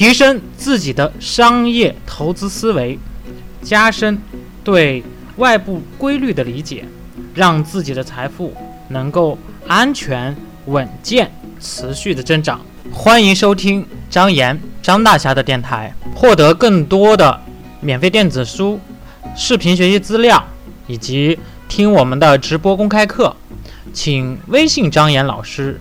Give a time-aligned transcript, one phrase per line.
[0.00, 2.98] 提升自己的商业投资思维，
[3.60, 4.18] 加深
[4.64, 5.04] 对
[5.36, 6.86] 外部规律的理解，
[7.34, 8.56] 让自己的财富
[8.88, 9.36] 能够
[9.66, 10.34] 安全、
[10.64, 12.58] 稳健、持续的增长。
[12.90, 17.38] 欢迎收听张岩、张大侠的电台，获得更多的
[17.82, 18.80] 免费电子书、
[19.36, 20.42] 视频学习资料
[20.86, 21.38] 以及
[21.68, 23.36] 听我们的直播公开课，
[23.92, 25.78] 请微信张岩老师，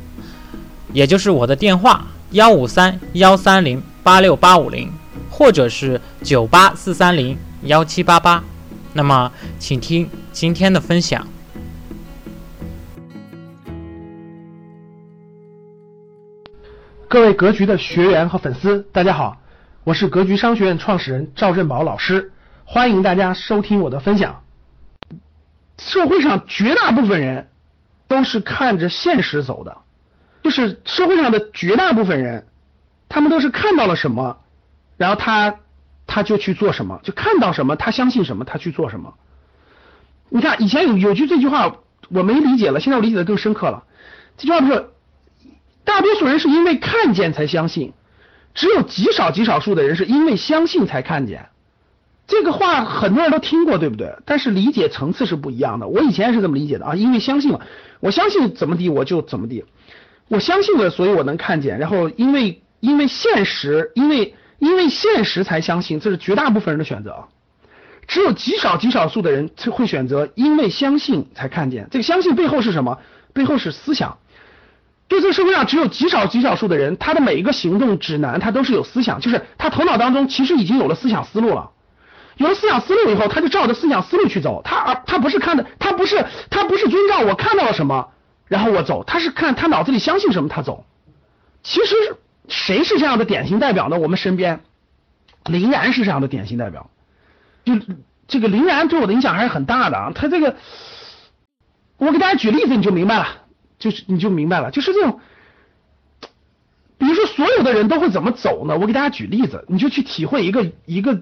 [0.92, 4.92] 也就是我的电话幺五三幺三零八六八五零，
[5.30, 8.44] 或者是九八四三零幺七八八。
[8.94, 11.26] 那么，请听今天的分享。
[17.08, 19.42] 各位格局的学员和粉丝，大家好，
[19.84, 22.32] 我是格局商学院创始人赵振宝老师，
[22.66, 24.44] 欢迎大家收听我的分享。
[25.78, 27.48] 社会上绝大部分人
[28.08, 29.78] 都是看着现实走的，
[30.44, 32.46] 就是社会上的绝大部分人，
[33.10, 34.38] 他们都是看到了什么，
[34.96, 35.56] 然后他
[36.08, 39.16] 他就去做什么，就看到什么他相信什么，他去做什么。
[40.30, 41.76] 你看以前有有句这句话
[42.10, 43.84] 我没理解了，现在我理解的更深刻了。
[44.38, 44.86] 这句话不是。
[45.86, 47.94] 大多数人是因为看见才相信，
[48.54, 51.50] 只有极少极少数的人是因为相信才看见。
[52.28, 54.18] 这个话很多人都听过，对不对？
[54.24, 55.88] 但是理解层次是不一样的。
[55.88, 57.62] 我以前是这么理解的啊，因为相信了，
[58.02, 59.66] 我相信怎么地我就怎么地，
[60.28, 61.80] 我相信了，所以我能看见。
[61.80, 67.26] 然后因为因为现实，因为因为现实才相信，这是绝大部分人的选择。
[68.08, 71.88] 只有极少极少数的人会选择因为相信才看见。
[71.92, 72.98] 这个相信背后是什么？
[73.34, 74.18] 背后是思想。
[75.08, 81.72] 对这个社会上只有极少极少数的人，他的每一个行动指南，他都是有思想，就是他头脑当中其实已经有了思想思路了。
[82.38, 84.62] 有了思想思路以后，他就照着思想思路去走。
[84.64, 88.10] 他而他不是看的，他不是他不是遵照我看到了什么，
[88.48, 90.86] 然后我走，他是看他脑子里相信什么，他走。
[91.64, 91.96] 其实
[92.50, 93.98] 谁是这样的典型代表呢？
[93.98, 94.60] 我们身边
[95.46, 96.90] 林然是这样的典型代表。
[97.64, 97.74] 就
[98.28, 100.12] 这个林然对我的影响还是很大的啊。
[100.14, 100.56] 他这个，
[101.98, 103.28] 我给大家举例子你就明白了。
[103.80, 105.22] 就是你就明白了，就是这种，
[106.98, 108.78] 比如说所有的人都会怎么走呢？
[108.78, 111.22] 我给大家举例子，你就去体会一个一个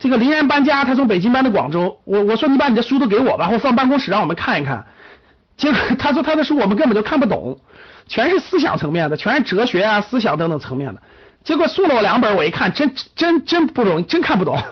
[0.00, 4.86] 这个林然搬家，他从北京搬到广州，我我说你把你的书都给我吧，我放办公室让我们看一看。
[5.56, 7.60] 结果他说他的书我们根本就看不懂，
[8.10, 11.00] 全是思想层面的，全是哲学啊、思想等等层面的。
[11.44, 14.62] 结果送了我两本，我一看，真真真不容易，真看不懂。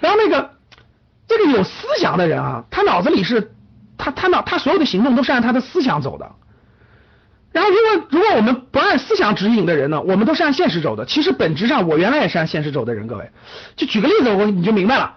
[0.00, 0.52] 然后那个
[1.28, 3.52] 这个有思想的人啊，他脑子里是。
[3.98, 6.32] 他他脑他所有的行动都是按他的思想走的，
[7.52, 11.04] 然后如果如果我们不按思想指引的人呢，我们都是按现实走的。
[11.04, 13.30] 其实本质上我原来也是按现实走的人，各位，
[13.76, 15.14] 就举个例子，我你就明白了。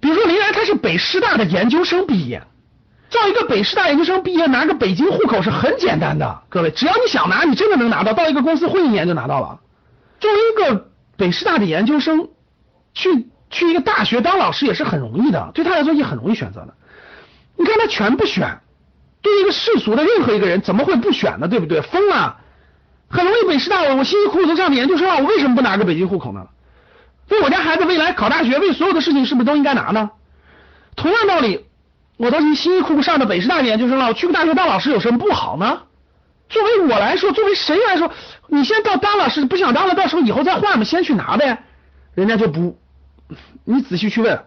[0.00, 2.42] 比如说林然他是北师大的研究生毕业，
[3.14, 9.60] 叫一个北师大研究生毕业拿个北京户口是很简单的，各位，只要你想拿，你真的能拿到，到一个公司混一年就拿到了。
[10.18, 12.28] 作为一个北师大的研究生，
[12.92, 16.74] 去去一个大学当老师也是很容易的，对他来说也很容易选择的。
[17.56, 18.58] 你看他全不选，
[19.22, 21.46] 对一个世俗的任何一个人怎么会不选呢？
[21.46, 21.82] 对不对？
[21.82, 22.38] 疯了，
[23.08, 26.48] 很容易北师大，我我辛辛苦苦都上的研究生了，我为什么不拿个北京户口呢？
[27.28, 30.10] 为我家孩子未来考大学，为所有的事情是不是都应该拿呢？
[30.96, 31.64] 同样道理，
[32.16, 35.82] 我当时辛辛苦苦上的北师大研究生了，我去个大学当老师有什么不好呢？
[36.48, 38.12] 作为我来说，作为谁来说，
[38.48, 41.64] 你先到当老师不想当了，到时候以后再换嘛，先去拿呗。
[42.14, 42.78] 人家就不，
[43.64, 44.44] 你仔细去问。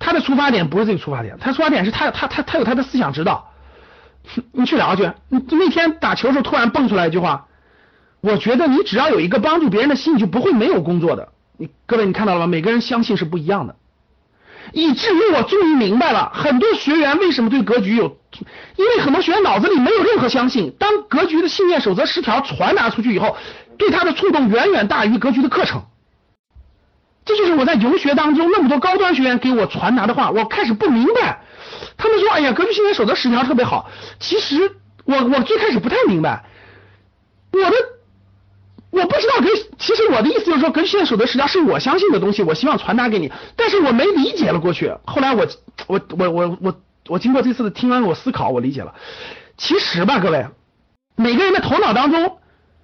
[0.00, 3.52] 他的出发点不是这个出发点，他出发点是他他他他有他的思想指导，
[4.52, 5.12] 你去聊去。
[5.28, 7.46] 你那天打球时候突然蹦出来一句话，
[8.20, 11.32] 我觉得你只要有一个帮助别人的心，你就不会没有工作的。
[11.56, 12.46] 你各位你看到了吗？
[12.48, 13.76] 每个人相信是不一样的，
[14.74, 18.18] 以至于我终于明白了很多学员为什么对格局有，
[18.76, 23.36] 因为很多学员脑子里没有任何相信，当格局的信念守则十条传达出去以后，
[23.78, 25.84] 对他的触动远远大于格局的课程。
[27.24, 31.40] 这就是我在游学当中那么多高端学员给我传达的话，我开始不明白。
[31.96, 34.72] 他们说：“哎呀，格局信念守则十条特别好。”其实
[35.04, 36.44] 我我最开始不太明白，
[37.52, 37.76] 我的
[38.94, 39.48] 我不知道跟。
[39.78, 43.32] 其实我的意思就是说，格局信念守则十条是我相信的东西，我希望传达给你。
[43.56, 44.94] 但是我没理解了过去。
[45.04, 45.46] 后来我
[45.86, 48.94] 我我我我我经过这次的听完我思考，我理解了。
[49.56, 50.46] 其实吧，各位，
[51.16, 52.38] 每个人的头脑当中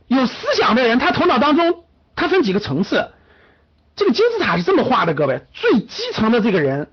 [0.09, 1.85] 有思想的人，他头脑当中
[2.17, 3.09] 他分几个层次。
[3.97, 6.91] 这个金字塔是这么画的，各位，最基层的这个人，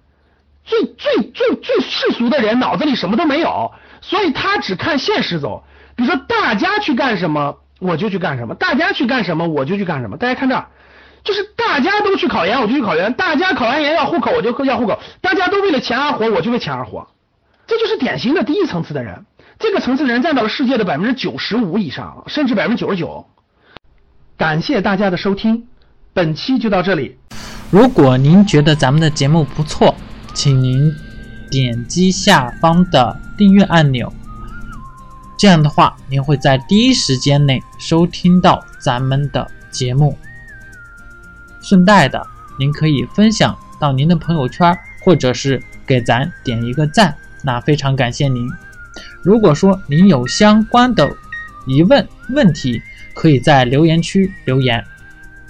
[0.65, 3.71] 最最最最世俗的人，脑子里什么都没有，
[4.01, 5.63] 所以他只看现实走。
[5.95, 10.17] 比如说，大家去干什么，我就去干什么；大家去干什么，我就去干什么。
[10.17, 10.67] 大家看这儿，
[11.23, 17.07] 就是大家都去考研，我就去考研；大家考完研要户口，我就要户口；大家都为了钱而活，我就为钱而活。
[17.67, 19.25] 这就是典型的第一层次的人。
[19.59, 23.25] 这个层次的人占到了世界的百分之九十五以上，甚至百分之九十九。
[24.37, 25.67] 感谢大家的收听，
[26.13, 27.17] 本期就到这里。
[27.71, 29.93] 如果您觉得咱们的节目不错，
[30.33, 30.93] 请您
[31.49, 34.13] 点击下方的订阅按钮，
[35.37, 40.17] 这样的话，您会在第一时间内收听到咱们的节目。
[41.61, 42.25] 顺带的，
[42.57, 48.49] 您可以分享到您的朋友圈，或者是给咱点一个赞，那非常感谢您。
[49.21, 51.07] 如果说您有相关的
[51.67, 52.81] 疑问问题，
[53.13, 54.83] 可以在留言区留言，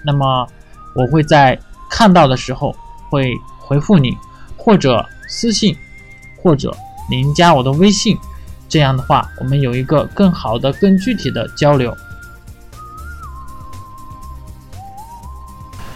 [0.03, 0.47] 那么
[0.93, 1.57] 我会在
[1.89, 2.75] 看到的时候
[3.09, 4.17] 会回复你，
[4.57, 5.77] 或者私信，
[6.41, 6.75] 或者
[7.09, 8.17] 您加我的微信，
[8.69, 11.95] 这样的话我们有一个更好的、更具体的交流。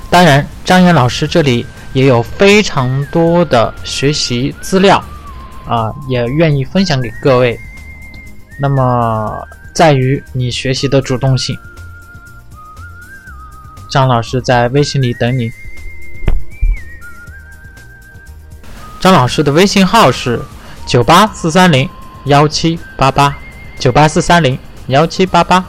[0.10, 5.02] 当然，张岩老师这里也有非常多的学习资料，
[5.66, 7.58] 啊，也愿意分享给各位。
[8.60, 11.58] 那么，在于你学习的主动性。
[13.90, 15.50] 张老师在微信里等你。
[19.00, 20.42] 张老师的微信号是
[20.86, 21.90] 九八四三零
[22.26, 23.36] 幺七八八，
[23.80, 24.58] 九八四三零
[24.88, 25.66] 幺七八八。